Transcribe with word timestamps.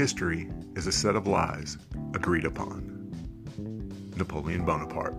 History 0.00 0.48
is 0.76 0.86
a 0.86 0.92
set 0.92 1.14
of 1.14 1.26
lies 1.26 1.76
agreed 2.14 2.46
upon. 2.46 3.12
Napoleon 4.16 4.64
Bonaparte. 4.64 5.12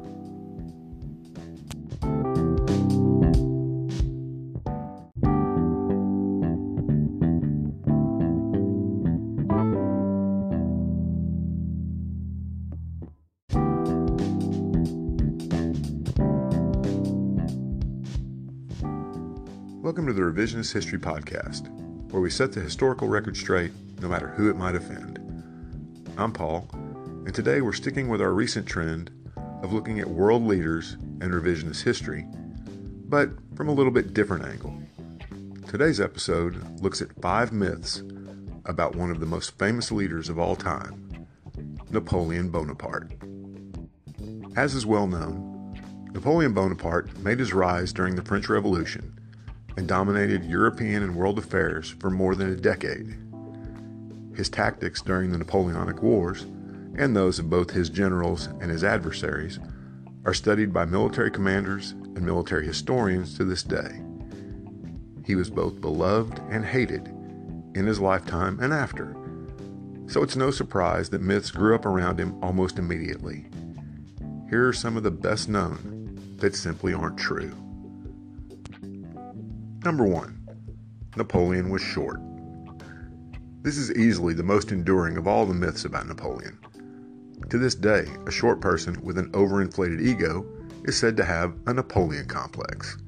Welcome 19.83 20.07
to 20.07 20.13
the 20.13 20.21
Revisionist 20.21 20.73
History 20.73 20.97
Podcast, 20.97 21.69
where 22.11 22.21
we 22.21 22.29
set 22.29 22.51
the 22.51 22.59
historical 22.59 23.07
record 23.07 23.37
straight 23.37 23.71
no 24.01 24.07
matter 24.09 24.27
who 24.27 24.49
it 24.49 24.57
might 24.57 24.75
offend. 24.75 25.17
I'm 26.17 26.33
Paul, 26.33 26.67
and 26.73 27.33
today 27.33 27.61
we're 27.61 27.71
sticking 27.71 28.09
with 28.09 28.21
our 28.21 28.33
recent 28.33 28.67
trend 28.67 29.09
of 29.63 29.71
looking 29.71 29.99
at 29.99 30.09
world 30.09 30.43
leaders 30.43 30.93
and 30.93 31.31
revisionist 31.31 31.83
history, 31.83 32.25
but 33.07 33.29
from 33.55 33.69
a 33.69 33.73
little 33.73 33.93
bit 33.93 34.13
different 34.13 34.45
angle. 34.45 34.77
Today's 35.67 36.01
episode 36.01 36.81
looks 36.81 37.01
at 37.01 37.21
five 37.21 37.53
myths 37.53 38.03
about 38.65 38.95
one 38.95 39.09
of 39.09 39.21
the 39.21 39.25
most 39.25 39.57
famous 39.57 39.89
leaders 39.89 40.27
of 40.27 40.37
all 40.37 40.57
time, 40.57 41.27
Napoleon 41.91 42.49
Bonaparte. 42.49 43.13
As 44.57 44.75
is 44.75 44.85
well 44.85 45.07
known, 45.07 45.79
Napoleon 46.11 46.53
Bonaparte 46.53 47.17
made 47.19 47.39
his 47.39 47.53
rise 47.53 47.93
during 47.93 48.15
the 48.15 48.21
French 48.21 48.49
Revolution 48.49 49.17
and 49.77 49.87
dominated 49.87 50.45
European 50.45 51.03
and 51.03 51.15
world 51.15 51.37
affairs 51.37 51.89
for 51.99 52.09
more 52.09 52.35
than 52.35 52.51
a 52.51 52.55
decade. 52.55 53.17
His 54.35 54.49
tactics 54.49 55.01
during 55.01 55.31
the 55.31 55.37
Napoleonic 55.37 56.01
Wars, 56.01 56.43
and 56.97 57.15
those 57.15 57.39
of 57.39 57.49
both 57.49 57.71
his 57.71 57.89
generals 57.89 58.47
and 58.59 58.69
his 58.69 58.83
adversaries, 58.83 59.59
are 60.25 60.33
studied 60.33 60.73
by 60.73 60.85
military 60.85 61.31
commanders 61.31 61.91
and 61.91 62.21
military 62.21 62.65
historians 62.65 63.37
to 63.37 63.43
this 63.43 63.63
day. 63.63 64.01
He 65.25 65.35
was 65.35 65.49
both 65.49 65.81
beloved 65.81 66.39
and 66.49 66.65
hated 66.65 67.07
in 67.73 67.85
his 67.85 67.99
lifetime 67.99 68.59
and 68.61 68.73
after, 68.73 69.15
so 70.07 70.21
it's 70.23 70.35
no 70.35 70.51
surprise 70.51 71.09
that 71.09 71.21
myths 71.21 71.51
grew 71.51 71.73
up 71.73 71.85
around 71.85 72.19
him 72.19 72.37
almost 72.43 72.77
immediately. 72.77 73.45
Here 74.49 74.67
are 74.67 74.73
some 74.73 74.97
of 74.97 75.03
the 75.03 75.11
best 75.11 75.47
known 75.47 76.19
that 76.37 76.55
simply 76.55 76.93
aren't 76.93 77.17
true. 77.17 77.55
Number 79.83 80.03
1. 80.03 81.09
Napoleon 81.17 81.71
was 81.71 81.81
short. 81.81 82.19
This 83.63 83.77
is 83.77 83.91
easily 83.93 84.35
the 84.35 84.43
most 84.43 84.71
enduring 84.71 85.17
of 85.17 85.27
all 85.27 85.47
the 85.47 85.55
myths 85.55 85.85
about 85.85 86.07
Napoleon. 86.07 86.59
To 87.49 87.57
this 87.57 87.73
day, 87.73 88.05
a 88.27 88.31
short 88.31 88.61
person 88.61 89.01
with 89.01 89.17
an 89.17 89.31
overinflated 89.31 89.99
ego 89.99 90.45
is 90.83 90.99
said 90.99 91.17
to 91.17 91.25
have 91.25 91.55
a 91.65 91.73
Napoleon 91.73 92.27
complex. 92.27 92.99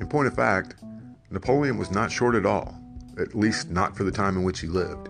In 0.00 0.08
point 0.08 0.26
of 0.26 0.34
fact, 0.34 0.74
Napoleon 1.30 1.78
was 1.78 1.92
not 1.92 2.10
short 2.10 2.34
at 2.34 2.44
all, 2.44 2.76
at 3.16 3.36
least 3.36 3.70
not 3.70 3.96
for 3.96 4.02
the 4.02 4.10
time 4.10 4.36
in 4.36 4.42
which 4.42 4.58
he 4.58 4.66
lived. 4.66 5.08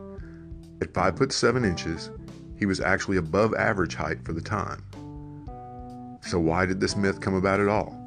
At 0.82 0.92
5 0.92 1.16
foot 1.16 1.32
7 1.32 1.64
inches, 1.64 2.10
he 2.58 2.66
was 2.66 2.80
actually 2.80 3.16
above 3.16 3.54
average 3.54 3.94
height 3.94 4.22
for 4.22 4.34
the 4.34 4.42
time. 4.42 4.82
So 6.20 6.38
why 6.38 6.66
did 6.66 6.80
this 6.80 6.94
myth 6.94 7.22
come 7.22 7.34
about 7.34 7.60
at 7.60 7.68
all? 7.68 7.98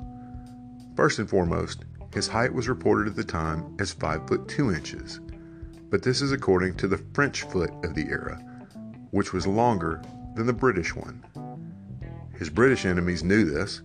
First 0.96 1.18
and 1.18 1.28
foremost, 1.28 1.86
his 2.18 2.28
height 2.28 2.52
was 2.52 2.68
reported 2.68 3.08
at 3.08 3.16
the 3.16 3.24
time 3.24 3.78
as 3.80 3.94
5 3.94 4.28
foot 4.28 4.48
2 4.48 4.74
inches, 4.74 5.20
but 5.92 6.02
this 6.02 6.20
is 6.20 6.32
according 6.32 6.74
to 6.74 6.88
the 6.88 6.98
French 7.14 7.44
foot 7.44 7.70
of 7.86 7.94
the 7.94 8.08
era, 8.10 8.40
which 9.12 9.34
was 9.34 9.46
longer 9.46 10.02
than 10.36 10.48
the 10.48 10.52
British 10.52 10.96
one. 10.96 11.24
His 12.36 12.50
British 12.50 12.86
enemies 12.86 13.24
knew 13.24 13.46
this, 13.46 13.84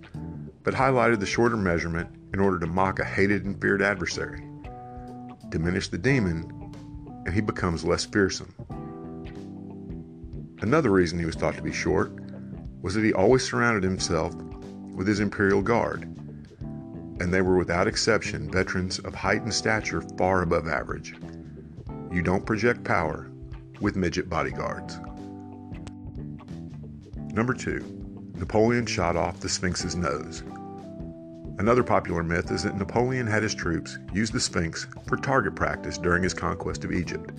but 0.63 0.73
highlighted 0.73 1.21
the 1.21 1.27
shorter 1.27 1.59
measurement 1.59 2.09
in 2.33 2.41
order 2.41 2.59
to 2.59 2.67
mock 2.67 3.01
a 3.01 3.05
hated 3.05 3.45
and 3.45 3.61
feared 3.61 3.83
adversary. 3.83 4.43
Diminish 5.51 5.89
the 5.89 5.99
demon, 5.99 6.73
and 7.27 7.35
he 7.35 7.43
becomes 7.43 7.85
less 7.85 8.07
fearsome. 8.07 8.55
Another 10.63 10.91
reason 10.91 11.19
he 11.19 11.27
was 11.27 11.37
thought 11.37 11.57
to 11.57 11.63
be 11.63 11.71
short 11.71 12.13
was 12.81 12.95
that 12.95 13.05
he 13.05 13.13
always 13.13 13.45
surrounded 13.45 13.83
himself 13.83 14.35
with 14.95 15.07
his 15.07 15.21
imperial 15.21 15.61
guard, 15.61 16.09
and 17.23 17.33
they 17.33 17.41
were 17.41 17.57
without 17.57 17.87
exception 17.87 18.51
veterans 18.51 18.99
of 18.99 19.15
height 19.15 19.43
and 19.43 19.55
stature 19.55 20.03
far 20.19 20.43
above 20.43 20.67
average. 20.67 21.15
You 22.11 22.21
don't 22.21 22.45
project 22.45 22.83
power 22.83 23.31
with 23.81 23.95
midget 23.95 24.29
bodyguards. 24.29 24.99
Number 27.33 27.55
two, 27.55 27.79
Napoleon 28.35 28.87
shot 28.87 29.17
off 29.17 29.39
the 29.39 29.49
Sphinx's 29.49 29.95
nose. 29.95 30.43
Another 31.61 31.85
popular 31.85 32.25
myth 32.25 32.51
is 32.51 32.65
that 32.65 32.77
Napoleon 32.77 33.29
had 33.29 33.45
his 33.45 33.55
troops 33.55 33.99
use 34.13 34.33
the 34.33 34.41
Sphinx 34.41 34.89
for 35.07 35.17
target 35.17 35.55
practice 35.55 35.99
during 35.99 36.25
his 36.25 36.35
conquest 36.35 36.83
of 36.83 36.91
Egypt, 36.91 37.31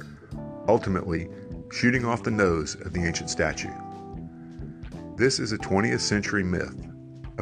ultimately 0.70 1.28
shooting 1.74 2.06
off 2.06 2.24
the 2.24 2.32
nose 2.32 2.76
of 2.76 2.94
the 2.94 3.04
ancient 3.06 3.30
statue. 3.30 3.74
This 5.18 5.40
is 5.40 5.52
a 5.52 5.58
20th 5.58 6.00
century 6.00 6.44
myth, 6.44 6.88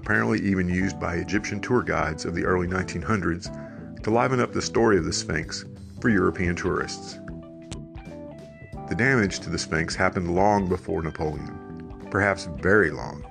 apparently 0.02 0.40
even 0.42 0.68
used 0.68 1.00
by 1.00 1.16
Egyptian 1.16 1.60
tour 1.62 1.84
guides 1.84 2.26
of 2.26 2.34
the 2.34 2.44
early 2.44 2.68
1900s 2.68 4.02
to 4.02 4.10
liven 4.10 4.40
up 4.40 4.52
the 4.52 4.62
story 4.62 4.98
of 4.98 5.06
the 5.06 5.14
Sphinx 5.14 5.64
for 6.00 6.10
European 6.10 6.56
tourists. 6.56 7.20
The 8.90 8.96
damage 8.98 9.40
to 9.42 9.52
the 9.52 9.60
Sphinx 9.60 9.94
happened 9.96 10.34
long 10.34 10.68
before 10.68 11.04
Napoleon, 11.04 12.08
perhaps 12.10 12.50
very 12.58 12.90
long. 12.90 13.24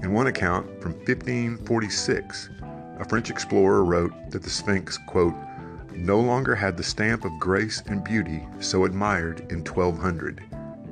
In 0.00 0.12
one 0.12 0.28
account 0.28 0.80
from 0.80 0.92
1546, 0.92 2.50
a 3.00 3.04
French 3.04 3.28
explorer 3.28 3.84
wrote 3.84 4.12
that 4.30 4.44
the 4.44 4.50
Sphinx, 4.50 4.98
quote, 5.08 5.34
no 5.96 6.20
longer 6.20 6.54
had 6.54 6.76
the 6.76 6.82
stamp 6.84 7.24
of 7.24 7.32
grace 7.40 7.82
and 7.86 8.04
beauty 8.04 8.46
so 8.60 8.84
admired 8.84 9.40
in 9.50 9.64
1200, 9.64 10.44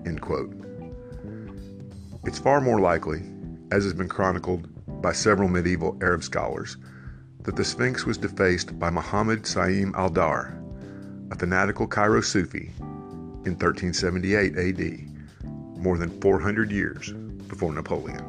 end 0.05 0.21
quote. 0.21 0.53
It's 2.25 2.41
far 2.41 2.61
more 2.61 2.81
likely, 2.81 3.23
as 3.71 3.84
has 3.84 3.94
been 3.94 4.09
chronicled 4.09 4.69
by 5.00 5.12
several 5.12 5.48
medieval 5.48 5.96
Arab 6.02 6.22
scholars, 6.22 6.76
that 7.42 7.56
the 7.56 7.64
Sphinx 7.64 8.04
was 8.04 8.18
defaced 8.18 8.78
by 8.78 8.90
Muhammad 8.90 9.42
Saim 9.42 9.94
al 9.94 10.08
Dar, 10.08 10.58
a 11.30 11.36
fanatical 11.36 11.86
Cairo 11.86 12.20
Sufi, 12.20 12.72
in 13.44 13.52
1378 13.52 14.56
AD, 14.58 15.78
more 15.78 15.96
than 15.96 16.20
400 16.20 16.72
years 16.72 17.12
before 17.48 17.72
Napoleon. 17.72 18.24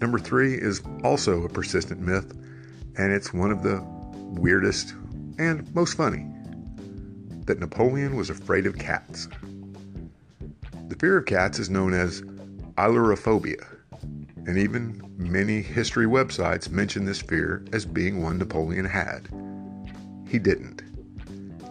Number 0.00 0.18
three 0.18 0.54
is 0.54 0.80
also 1.04 1.44
a 1.44 1.48
persistent 1.48 2.00
myth, 2.00 2.32
and 2.96 3.12
it's 3.12 3.34
one 3.34 3.50
of 3.50 3.62
the 3.62 3.84
weirdest 4.40 4.94
and 5.38 5.72
most 5.74 5.94
funny 5.94 6.26
that 7.44 7.58
Napoleon 7.58 8.16
was 8.16 8.30
afraid 8.30 8.66
of 8.66 8.78
cats. 8.78 9.28
The 10.88 10.96
fear 10.96 11.18
of 11.18 11.26
cats 11.26 11.58
is 11.58 11.68
known 11.68 11.92
as 11.92 12.22
ailurophobia, 12.78 13.62
and 14.46 14.58
even 14.58 15.00
many 15.16 15.62
history 15.62 16.06
websites 16.06 16.70
mention 16.70 17.04
this 17.04 17.20
fear 17.20 17.64
as 17.72 17.84
being 17.84 18.22
one 18.22 18.38
Napoleon 18.38 18.84
had. 18.84 19.28
He 20.28 20.38
didn't. 20.38 20.82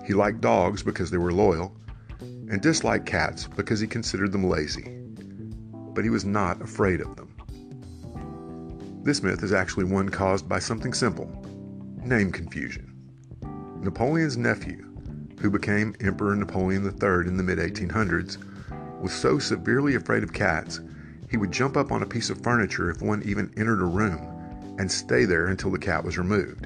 He 0.06 0.13
liked 0.13 0.41
dogs 0.41 0.84
because 0.84 1.12
they 1.12 1.18
were 1.18 1.31
loyal, 1.31 1.75
and 2.19 2.62
disliked 2.62 3.06
cats 3.06 3.47
because 3.47 3.80
he 3.80 3.88
considered 3.88 4.31
them 4.31 4.44
lazy. 4.44 4.98
But 5.94 6.04
he 6.04 6.10
was 6.10 6.25
not 6.25 6.62
afraid 6.62 7.01
of 7.01 7.16
them. 7.16 7.36
This 9.04 9.24
myth 9.24 9.44
is 9.44 9.54
actually 9.54 9.86
one 9.86 10.10
caused 10.10 10.48
by 10.50 10.60
something 10.60 10.94
simple 10.94 11.27
name 12.04 12.31
confusion. 12.31 12.95
Napoleon's 13.81 14.38
nephew, 14.38 14.86
who 15.39 15.50
became 15.50 15.95
Emperor 16.01 16.36
Napoleon 16.36 16.83
III 16.83 17.27
in 17.27 17.38
the 17.38 17.44
mid 17.44 17.60
1800s, 17.60 18.38
was 19.01 19.13
so 19.13 19.38
severely 19.38 19.95
afraid 19.95 20.24
of 20.24 20.33
cats 20.33 20.81
he 21.30 21.38
would 21.38 21.52
jump 21.52 21.78
up 21.78 21.92
on 21.92 22.02
a 22.02 22.08
piece 22.08 22.30
of 22.30 22.42
furniture 22.42 22.90
if 22.90 23.02
one 23.02 23.22
even 23.24 23.54
entered 23.58 23.81
a 23.81 23.86
room 23.86 24.20
and 24.80 24.92
stay 24.92 25.26
there 25.26 25.48
until 25.48 25.72
the 25.72 25.78
cat 25.78 26.04
was 26.04 26.18
removed. 26.18 26.66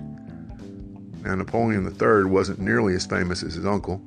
Now, 1.24 1.36
Napoleon 1.36 1.86
III 1.86 2.26
wasn't 2.26 2.60
nearly 2.60 2.96
as 2.96 3.06
famous 3.06 3.44
as 3.44 3.56
his 3.56 3.66
uncle, 3.66 4.02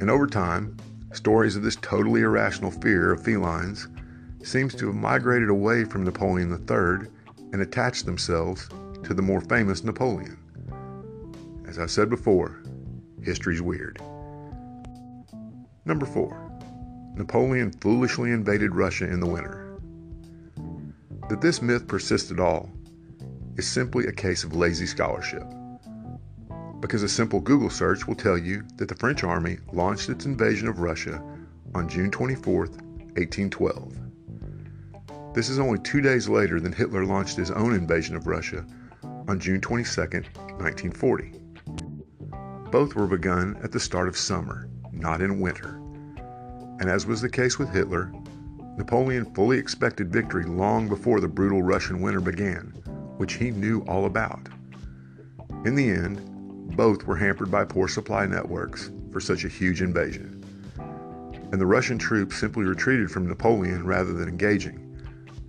and 0.00 0.10
over 0.10 0.26
time, 0.26 0.76
stories 1.12 1.56
of 1.56 1.62
this 1.62 1.76
totally 1.76 2.22
irrational 2.22 2.70
fear 2.70 3.12
of 3.12 3.22
felines 3.22 3.88
seems 4.42 4.74
to 4.74 4.86
have 4.86 4.96
migrated 4.96 5.48
away 5.48 5.84
from 5.84 6.04
Napoleon 6.04 6.50
III 6.50 7.08
and 7.52 7.62
attached 7.62 8.06
themselves 8.06 8.68
to 9.04 9.14
the 9.14 9.22
more 9.22 9.40
famous 9.40 9.84
Napoleon. 9.84 10.38
As 11.68 11.78
I 11.78 11.86
said 11.86 12.10
before, 12.10 12.62
history's 13.22 13.62
weird. 13.62 14.00
Number 15.84 16.06
4. 16.06 16.41
Napoleon 17.14 17.72
foolishly 17.72 18.30
invaded 18.32 18.74
Russia 18.74 19.04
in 19.04 19.20
the 19.20 19.26
winter. 19.26 19.78
That 21.28 21.40
this 21.40 21.60
myth 21.60 21.86
persists 21.86 22.30
at 22.30 22.40
all 22.40 22.70
is 23.56 23.68
simply 23.68 24.06
a 24.06 24.12
case 24.12 24.44
of 24.44 24.56
lazy 24.56 24.86
scholarship. 24.86 25.44
because 26.80 27.04
a 27.04 27.08
simple 27.08 27.38
Google 27.38 27.70
search 27.70 28.08
will 28.08 28.16
tell 28.16 28.36
you 28.36 28.64
that 28.76 28.88
the 28.88 28.96
French 28.96 29.22
army 29.22 29.58
launched 29.72 30.08
its 30.08 30.26
invasion 30.26 30.66
of 30.66 30.80
Russia 30.80 31.22
on 31.76 31.88
June 31.88 32.10
24, 32.10 32.66
1812. 32.66 33.96
This 35.32 35.48
is 35.48 35.60
only 35.60 35.78
two 35.78 36.00
days 36.00 36.28
later 36.28 36.60
than 36.60 36.72
Hitler 36.72 37.04
launched 37.04 37.36
his 37.36 37.52
own 37.52 37.72
invasion 37.72 38.16
of 38.16 38.26
Russia 38.26 38.66
on 39.28 39.38
June 39.38 39.60
22, 39.60 40.00
1940. 40.00 41.32
Both 42.72 42.96
were 42.96 43.06
begun 43.06 43.56
at 43.62 43.70
the 43.70 43.78
start 43.78 44.08
of 44.08 44.16
summer, 44.16 44.68
not 44.90 45.22
in 45.22 45.40
winter. 45.40 45.81
And 46.82 46.90
as 46.90 47.06
was 47.06 47.20
the 47.20 47.28
case 47.28 47.60
with 47.60 47.72
Hitler, 47.72 48.12
Napoleon 48.76 49.32
fully 49.36 49.56
expected 49.56 50.12
victory 50.12 50.42
long 50.42 50.88
before 50.88 51.20
the 51.20 51.28
brutal 51.28 51.62
Russian 51.62 52.00
winter 52.00 52.20
began, 52.20 52.72
which 53.18 53.34
he 53.34 53.52
knew 53.52 53.82
all 53.82 54.06
about. 54.06 54.48
In 55.64 55.76
the 55.76 55.88
end, 55.88 56.76
both 56.76 57.04
were 57.04 57.14
hampered 57.14 57.52
by 57.52 57.64
poor 57.66 57.86
supply 57.86 58.26
networks 58.26 58.90
for 59.12 59.20
such 59.20 59.44
a 59.44 59.48
huge 59.48 59.80
invasion. 59.80 60.42
And 61.52 61.60
the 61.60 61.66
Russian 61.66 61.98
troops 61.98 62.36
simply 62.36 62.64
retreated 62.64 63.12
from 63.12 63.28
Napoleon 63.28 63.86
rather 63.86 64.12
than 64.12 64.28
engaging, 64.28 65.00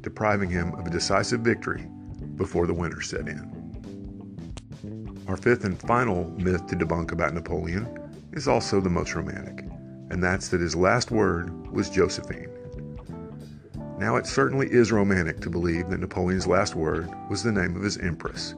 depriving 0.02 0.52
him 0.52 0.76
of 0.76 0.86
a 0.86 0.92
decisive 0.92 1.40
victory 1.40 1.88
before 2.36 2.68
the 2.68 2.76
winter 2.76 3.02
set 3.02 3.28
in. 3.28 3.50
Our 5.28 5.38
fifth 5.38 5.64
and 5.64 5.80
final 5.82 6.30
myth 6.38 6.68
to 6.68 6.76
debunk 6.76 7.12
about 7.12 7.34
Napoleon 7.34 7.88
is 8.34 8.48
also 8.48 8.80
the 8.80 8.92
most 8.92 9.16
romantic, 9.16 9.63
and 10.14 10.24
that's 10.24 10.50
that 10.50 10.62
his 10.62 10.76
last 10.76 11.10
word 11.10 11.72
was 11.72 11.90
Josephine. 11.90 12.48
Now, 13.98 14.16
it 14.16 14.28
certainly 14.28 14.72
is 14.72 14.92
romantic 14.92 15.40
to 15.42 15.50
believe 15.50 15.90
that 15.90 16.02
Napoleon's 16.02 16.46
last 16.46 16.76
word 16.76 17.10
was 17.32 17.42
the 17.42 17.52
name 17.52 17.76
of 17.76 17.82
his 17.82 17.98
empress, 17.98 18.54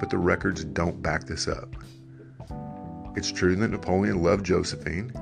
but 0.00 0.10
the 0.10 0.18
records 0.18 0.64
don't 0.64 1.00
back 1.00 1.22
this 1.22 1.46
up. 1.46 1.76
It's 3.14 3.30
true 3.30 3.54
that 3.54 3.70
Napoleon 3.70 4.24
loved 4.24 4.44
Josephine, 4.44 5.12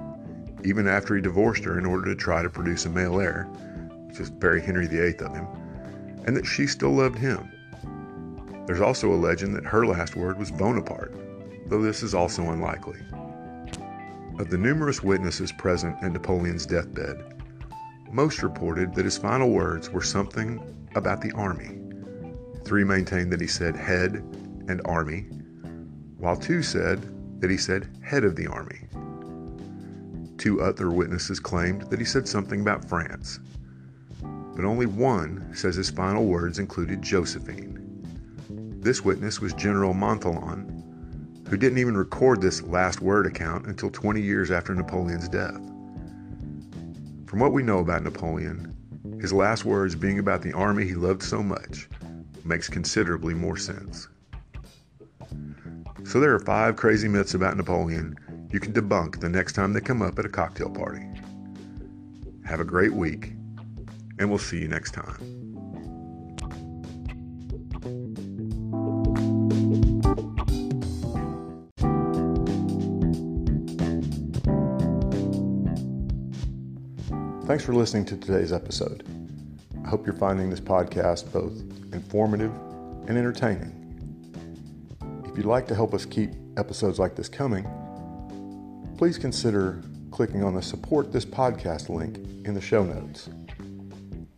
even 0.65 0.89
after 0.89 1.15
he 1.15 1.21
divorced 1.21 1.65
her 1.65 1.79
in 1.79 1.85
order 1.85 2.07
to 2.07 2.17
try 2.17 2.43
to 2.43 2.49
produce 2.49 2.87
a 2.87 2.91
male 2.91 3.21
heir, 3.21 3.45
which 4.09 4.19
is 4.19 4.31
very 4.31 4.63
Henry 4.63 4.87
VIII 4.87 5.19
of 5.19 5.35
him, 5.35 5.47
and 6.25 6.35
that 6.35 6.47
she 6.47 6.67
still 6.67 6.93
loved 6.93 7.19
him. 7.19 7.51
There's 8.67 8.81
also 8.81 9.13
a 9.13 9.15
legend 9.15 9.55
that 9.57 9.67
her 9.67 9.85
last 9.85 10.17
word 10.17 10.39
was 10.39 10.51
Bonaparte, 10.51 11.15
though 11.69 11.83
this 11.83 12.03
is 12.03 12.15
also 12.15 12.51
unlikely. 12.51 12.99
Of 14.39 14.51
the 14.51 14.59
numerous 14.59 15.03
witnesses 15.03 15.51
present 15.51 15.97
at 16.03 16.13
Napoleon's 16.13 16.67
deathbed, 16.67 17.43
most 18.13 18.43
reported 18.43 18.95
that 18.95 19.07
his 19.07 19.17
final 19.17 19.51
words 19.51 19.91
were 19.91 20.03
something 20.03 20.61
about 20.95 21.23
the 21.23 21.33
army. 21.33 21.79
Three 22.65 22.85
maintained 22.85 23.33
that 23.33 23.41
he 23.41 23.47
said 23.47 23.77
head 23.77 24.17
and 24.69 24.83
army, 24.85 25.23
while 26.19 26.37
two 26.37 26.63
said 26.63 27.01
that 27.41 27.51
he 27.51 27.57
said 27.57 27.89
head 28.03 28.25
of 28.25 28.37
the 28.37 28.47
army. 28.47 28.81
Two 30.37 30.61
other 30.61 30.91
witnesses 30.91 31.41
claimed 31.41 31.83
that 31.91 31.99
he 31.99 32.05
said 32.05 32.29
something 32.29 32.61
about 32.61 32.87
France, 32.89 33.41
but 34.55 34.65
only 34.67 34.87
one 34.87 35.51
says 35.55 35.77
his 35.77 35.89
final 35.91 36.27
words 36.27 36.59
included 36.59 37.01
Josephine. 37.01 37.73
This 38.81 39.03
witness 39.03 39.41
was 39.41 39.55
General 39.55 39.95
Montholon, 39.95 40.83
who 41.49 41.57
didn't 41.57 41.79
even 41.79 41.97
record 41.97 42.41
this 42.41 42.63
last 42.63 43.01
word 43.01 43.27
account 43.27 43.67
until 43.67 43.91
20 43.91 44.21
years 44.21 44.51
after 44.51 44.75
Napoleon's 44.75 45.29
death. 45.29 45.61
From 47.27 47.41
what 47.41 47.53
we 47.53 47.63
know 47.63 47.79
about 47.79 48.03
Napoleon, 48.03 48.75
his 49.21 49.33
last 49.33 49.65
words 49.65 49.95
being 49.95 50.19
about 50.19 50.43
the 50.43 50.53
army 50.53 50.85
he 50.85 50.95
loved 50.95 51.23
so 51.23 51.43
much 51.43 51.89
makes 52.45 52.69
considerably 52.69 53.35
more 53.35 53.57
sense. 53.57 54.09
So 56.05 56.21
there 56.21 56.35
are 56.35 56.41
five 56.41 56.77
crazy 56.77 57.09
myths 57.09 57.35
about 57.35 57.57
Napoleon 57.57 58.17
you 58.53 58.61
can 58.61 58.73
debunk 58.73 59.21
the 59.21 59.29
next 59.29 59.55
time 59.55 59.73
they 59.73 59.81
come 59.81 60.03
up 60.03 60.19
at 60.19 60.25
a 60.25 60.29
cocktail 60.29 60.71
party. 60.71 61.05
Have 62.45 62.61
a 62.61 62.65
great 62.65 62.93
week, 62.93 63.33
and 64.19 64.29
we'll 64.31 64.39
see 64.39 64.59
you 64.59 64.69
next 64.69 64.93
time. 64.93 65.46
Thanks 77.47 77.65
for 77.65 77.75
listening 77.75 78.05
to 78.07 78.17
today's 78.17 78.53
episode. 78.53 79.05
I 79.85 79.89
hope 79.89 80.05
you're 80.05 80.17
finding 80.17 80.51
this 80.51 80.59
podcast 80.59 81.31
both 81.33 81.53
informative 81.95 82.51
and 83.07 83.17
entertaining. 83.17 83.73
If 85.25 85.37
you'd 85.37 85.47
like 85.47 85.69
to 85.69 85.75
help 85.77 85.95
us 85.95 86.05
keep 86.05 86.33
episodes 86.57 86.99
like 86.99 87.15
this 87.15 87.29
coming, 87.29 87.65
please 88.99 89.17
consider 89.17 89.81
clicking 90.11 90.43
on 90.43 90.57
the 90.57 90.61
Support 90.61 91.13
This 91.13 91.25
Podcast 91.25 91.89
link 91.89 92.17
in 92.45 92.53
the 92.53 92.61
show 92.61 92.83
notes. 92.83 93.31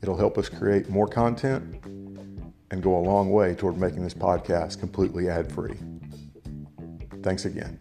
It'll 0.03 0.19
help 0.19 0.37
us 0.37 0.51
create 0.51 0.91
more 0.91 1.09
content 1.09 1.83
and 2.71 2.83
go 2.83 2.95
a 2.95 3.01
long 3.01 3.31
way 3.31 3.55
toward 3.55 3.79
making 3.79 4.03
this 4.03 4.13
podcast 4.13 4.81
completely 4.81 5.31
ad 5.31 5.51
free. 5.51 5.79
Thanks 7.23 7.47
again. 7.47 7.81